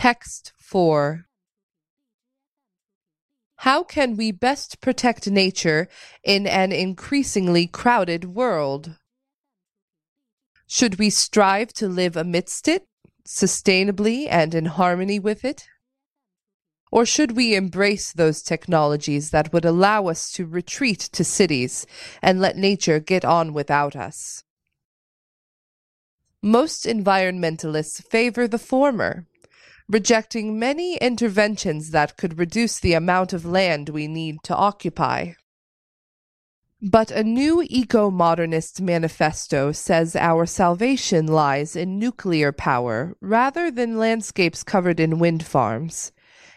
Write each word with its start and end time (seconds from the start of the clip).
Text 0.00 0.54
4 0.56 1.26
How 3.56 3.82
can 3.82 4.16
we 4.16 4.32
best 4.32 4.80
protect 4.80 5.30
nature 5.30 5.88
in 6.24 6.46
an 6.46 6.72
increasingly 6.72 7.66
crowded 7.66 8.24
world? 8.24 8.96
Should 10.66 10.98
we 10.98 11.10
strive 11.10 11.74
to 11.74 11.86
live 11.86 12.16
amidst 12.16 12.66
it, 12.66 12.86
sustainably 13.28 14.26
and 14.30 14.54
in 14.54 14.64
harmony 14.64 15.18
with 15.18 15.44
it? 15.44 15.66
Or 16.90 17.04
should 17.04 17.32
we 17.36 17.54
embrace 17.54 18.10
those 18.10 18.40
technologies 18.40 19.28
that 19.32 19.52
would 19.52 19.66
allow 19.66 20.06
us 20.06 20.32
to 20.32 20.46
retreat 20.46 21.00
to 21.12 21.24
cities 21.24 21.86
and 22.22 22.40
let 22.40 22.56
nature 22.56 23.00
get 23.00 23.26
on 23.26 23.52
without 23.52 23.94
us? 23.94 24.44
Most 26.40 26.86
environmentalists 26.86 28.02
favor 28.02 28.48
the 28.48 28.58
former, 28.58 29.26
rejecting 29.90 30.56
many 30.56 30.96
interventions 30.98 31.90
that 31.90 32.16
could 32.16 32.38
reduce 32.38 32.78
the 32.78 32.92
amount 32.92 33.32
of 33.32 33.44
land 33.44 33.88
we 33.88 34.06
need 34.06 34.36
to 34.44 34.54
occupy. 34.54 35.32
But 36.80 37.10
a 37.10 37.24
new 37.24 37.62
eco 37.68 38.08
modernist 38.08 38.80
manifesto 38.80 39.72
says 39.72 40.14
our 40.14 40.46
salvation 40.46 41.26
lies 41.26 41.74
in 41.74 41.98
nuclear 41.98 42.52
power 42.52 43.16
rather 43.20 43.68
than 43.70 43.98
landscapes 43.98 44.62
covered 44.62 45.00
in 45.00 45.18
wind 45.18 45.44
farms 45.44 46.12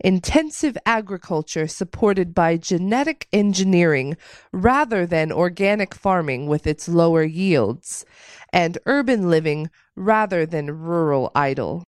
intensive 0.00 0.76
agriculture 0.84 1.66
supported 1.66 2.34
by 2.34 2.56
genetic 2.56 3.26
engineering 3.32 4.16
rather 4.52 5.06
than 5.06 5.32
organic 5.32 5.94
farming 5.94 6.46
with 6.46 6.66
its 6.66 6.88
lower 6.88 7.22
yields, 7.22 8.04
and 8.52 8.76
urban 8.86 9.30
living 9.30 9.70
rather 9.96 10.44
than 10.44 10.78
rural 10.78 11.30
idyll. 11.34 11.84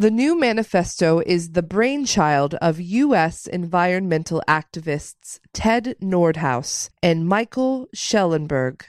The 0.00 0.10
new 0.10 0.34
manifesto 0.34 1.20
is 1.26 1.50
the 1.50 1.62
brainchild 1.62 2.54
of 2.54 2.80
U.S. 2.80 3.46
environmental 3.46 4.42
activists 4.48 5.40
Ted 5.52 5.94
Nordhaus 6.00 6.88
and 7.02 7.28
Michael 7.28 7.86
Shellenberger. 7.94 8.84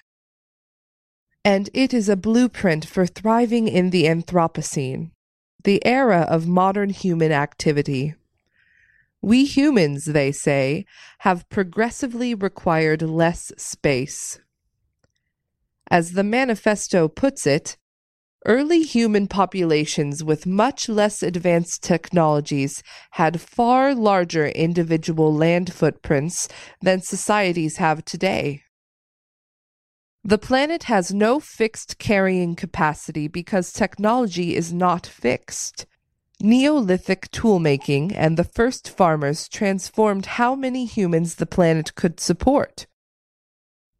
And 1.43 1.69
it 1.73 1.93
is 1.93 2.07
a 2.07 2.15
blueprint 2.15 2.85
for 2.85 3.05
thriving 3.05 3.67
in 3.67 3.89
the 3.89 4.05
Anthropocene 4.05 5.11
the 5.65 5.85
era 5.85 6.21
of 6.29 6.47
modern 6.47 6.91
human 6.91 7.33
activity. 7.33 8.15
We 9.21 9.43
humans, 9.43 10.05
they 10.05 10.31
say, 10.31 10.85
have 11.19 11.49
progressively 11.49 12.33
required 12.33 13.01
less 13.01 13.51
space. 13.57 14.39
As 15.89 16.13
the 16.13 16.23
manifesto 16.23 17.09
puts 17.09 17.45
it, 17.45 17.75
early 18.45 18.81
human 18.81 19.27
populations 19.27 20.23
with 20.23 20.45
much 20.45 20.89
less 20.89 21.21
advanced 21.21 21.83
technologies 21.83 22.81
had 23.11 23.39
far 23.39 23.93
larger 23.93 24.47
individual 24.47 25.33
land 25.33 25.71
footprints 25.73 26.47
than 26.81 27.01
societies 27.01 27.77
have 27.77 28.03
today. 28.03 28.61
The 30.23 30.37
planet 30.37 30.83
has 30.83 31.13
no 31.13 31.39
fixed 31.39 31.97
carrying 31.97 32.55
capacity 32.55 33.27
because 33.27 33.73
technology 33.73 34.55
is 34.55 34.71
not 34.71 35.07
fixed. 35.07 35.87
Neolithic 36.39 37.29
toolmaking 37.31 38.13
and 38.15 38.37
the 38.37 38.43
first 38.43 38.89
farmers 38.89 39.47
transformed 39.47 40.25
how 40.25 40.55
many 40.55 40.85
humans 40.85 41.35
the 41.35 41.45
planet 41.45 41.95
could 41.95 42.19
support. 42.19 42.87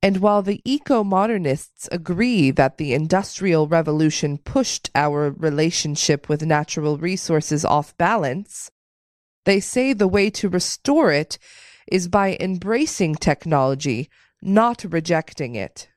And 0.04 0.18
while 0.18 0.42
the 0.42 0.62
eco 0.66 1.04
modernists 1.04 1.88
agree 1.92 2.50
that 2.52 2.78
the 2.78 2.94
Industrial 2.94 3.68
Revolution 3.68 4.40
pushed 4.40 4.90
our 4.96 5.30
relationship 5.32 6.28
with 6.28 6.42
natural 6.42 6.98
resources 6.98 7.64
off 7.64 7.96
balance, 7.98 8.72
they 9.46 9.60
say 9.60 9.94
the 9.94 10.08
way 10.08 10.30
to 10.32 10.50
restore 10.50 11.12
it 11.12 11.38
is 11.92 12.08
by 12.08 12.38
embracing 12.40 13.16
technology, 13.16 14.10
not 14.42 14.84
rejecting 14.90 15.56
it. 15.56 15.88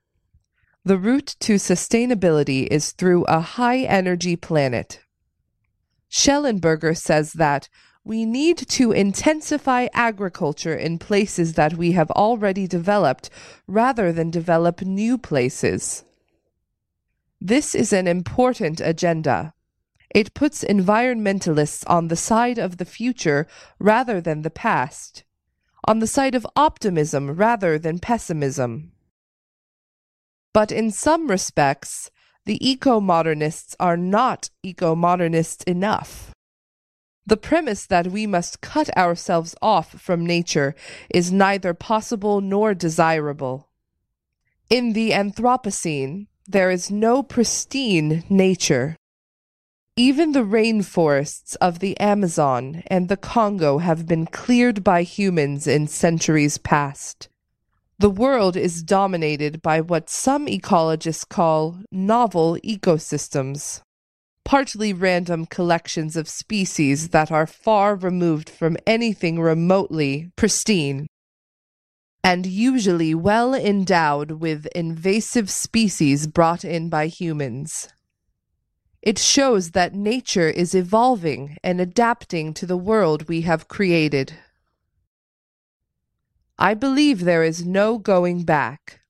The 0.84 0.98
route 0.98 1.34
to 1.40 1.54
sustainability 1.54 2.66
is 2.66 2.92
through 2.92 3.24
a 3.24 3.40
high 3.40 3.80
energy 3.80 4.36
planet. 4.36 5.00
Shellenberger 6.10 6.96
says 6.96 7.32
that 7.32 7.70
we 8.04 8.26
need 8.26 8.58
to 8.58 8.92
intensify 8.92 9.88
agriculture 9.94 10.74
in 10.74 10.98
places 10.98 11.54
that 11.54 11.74
we 11.74 11.92
have 11.92 12.10
already 12.10 12.66
developed 12.66 13.30
rather 13.66 14.12
than 14.12 14.30
develop 14.30 14.82
new 14.82 15.16
places. 15.16 16.04
This 17.40 17.74
is 17.74 17.92
an 17.92 18.06
important 18.06 18.80
agenda. 18.80 19.54
It 20.14 20.34
puts 20.34 20.62
environmentalists 20.62 21.82
on 21.86 22.08
the 22.08 22.16
side 22.16 22.58
of 22.58 22.76
the 22.76 22.84
future 22.84 23.46
rather 23.78 24.20
than 24.20 24.42
the 24.42 24.50
past, 24.50 25.24
on 25.86 25.98
the 25.98 26.06
side 26.06 26.34
of 26.34 26.46
optimism 26.54 27.30
rather 27.30 27.78
than 27.78 27.98
pessimism. 27.98 28.92
But 30.52 30.70
in 30.70 30.90
some 30.90 31.28
respects, 31.28 32.10
the 32.44 32.58
eco 32.66 33.00
modernists 33.00 33.74
are 33.80 33.96
not 33.96 34.50
eco 34.62 34.94
modernists 34.94 35.64
enough. 35.64 36.34
The 37.26 37.36
premise 37.38 37.86
that 37.86 38.08
we 38.08 38.26
must 38.26 38.60
cut 38.60 38.94
ourselves 38.96 39.54
off 39.62 39.92
from 40.00 40.26
nature 40.26 40.74
is 41.08 41.32
neither 41.32 41.72
possible 41.72 42.40
nor 42.42 42.74
desirable. 42.74 43.68
In 44.68 44.92
the 44.92 45.12
Anthropocene, 45.12 46.26
there 46.46 46.70
is 46.70 46.90
no 46.90 47.22
pristine 47.22 48.24
nature. 48.28 48.96
Even 49.96 50.32
the 50.32 50.44
rainforests 50.44 51.56
of 51.60 51.78
the 51.78 51.98
Amazon 52.00 52.82
and 52.88 53.08
the 53.08 53.16
Congo 53.16 53.78
have 53.78 54.06
been 54.06 54.26
cleared 54.26 54.84
by 54.84 55.02
humans 55.02 55.66
in 55.66 55.86
centuries 55.86 56.58
past. 56.58 57.28
The 57.98 58.10
world 58.10 58.56
is 58.56 58.82
dominated 58.82 59.62
by 59.62 59.80
what 59.80 60.10
some 60.10 60.46
ecologists 60.46 61.26
call 61.26 61.78
novel 61.92 62.58
ecosystems, 62.64 63.82
partly 64.44 64.92
random 64.92 65.46
collections 65.46 66.16
of 66.16 66.28
species 66.28 67.08
that 67.08 67.32
are 67.32 67.46
far 67.46 67.96
removed 67.96 68.50
from 68.50 68.76
anything 68.86 69.40
remotely 69.40 70.30
pristine, 70.36 71.06
and 72.22 72.46
usually 72.46 73.14
well 73.14 73.54
endowed 73.54 74.32
with 74.32 74.66
invasive 74.74 75.50
species 75.50 76.26
brought 76.26 76.64
in 76.64 76.88
by 76.88 77.06
humans. 77.06 77.88
It 79.02 79.18
shows 79.18 79.72
that 79.72 79.94
nature 79.94 80.48
is 80.48 80.74
evolving 80.74 81.58
and 81.62 81.80
adapting 81.80 82.54
to 82.54 82.64
the 82.64 82.76
world 82.78 83.28
we 83.28 83.42
have 83.42 83.68
created. 83.68 84.32
I 86.58 86.72
believe 86.72 87.20
there 87.20 87.44
is 87.44 87.66
no 87.66 87.98
going 87.98 88.44
back. 88.44 89.00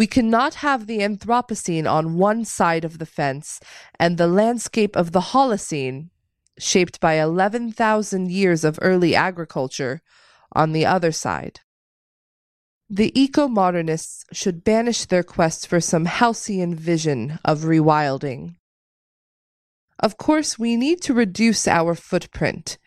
We 0.00 0.06
cannot 0.06 0.54
have 0.66 0.86
the 0.86 1.00
Anthropocene 1.00 1.86
on 1.86 2.16
one 2.16 2.46
side 2.46 2.86
of 2.86 2.96
the 2.96 3.04
fence 3.04 3.60
and 3.98 4.16
the 4.16 4.26
landscape 4.26 4.96
of 4.96 5.12
the 5.12 5.26
Holocene, 5.32 6.08
shaped 6.58 7.00
by 7.00 7.20
11,000 7.20 8.30
years 8.30 8.64
of 8.64 8.78
early 8.80 9.14
agriculture, 9.14 10.00
on 10.52 10.72
the 10.72 10.86
other 10.86 11.12
side. 11.12 11.60
The 12.88 13.12
eco 13.14 13.46
modernists 13.46 14.24
should 14.32 14.64
banish 14.64 15.04
their 15.04 15.22
quest 15.22 15.66
for 15.66 15.82
some 15.82 16.06
halcyon 16.06 16.74
vision 16.74 17.38
of 17.44 17.64
rewilding. 17.64 18.54
Of 19.98 20.16
course, 20.16 20.58
we 20.58 20.76
need 20.76 21.02
to 21.02 21.12
reduce 21.12 21.68
our 21.68 21.94
footprint 21.94 22.78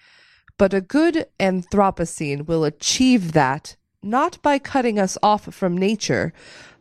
but 0.58 0.74
a 0.74 0.82
good 0.82 1.26
Anthropocene 1.40 2.48
will 2.48 2.64
achieve 2.64 3.34
that 3.34 3.76
not 4.04 4.42
by 4.42 4.60
cutting 4.60 5.00
us 5.00 5.18
off 5.24 5.54
from 5.54 5.78
nature, 5.78 6.34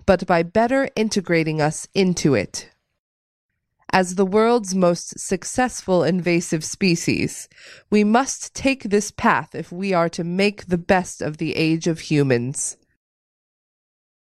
but 0.07 0.27
by 0.27 0.43
better 0.43 0.89
integrating 0.97 1.61
us 1.61 1.87
into 1.95 2.35
it. 2.35 2.71
As 3.95 4.15
the 4.15 4.25
world's 4.25 4.75
most 4.75 5.21
successful 5.21 6.03
invasive 6.03 6.65
species, 6.65 7.49
we 7.91 8.05
must 8.05 8.55
take 8.55 8.85
this 8.85 9.11
path 9.11 9.55
if 9.55 9.71
we 9.71 9.93
are 9.93 10.09
to 10.09 10.25
make 10.25 10.67
the 10.67 10.79
best 10.79 11.21
of 11.21 11.37
the 11.37 11.55
age 11.55 11.87
of 11.87 12.00
humans. 12.00 12.79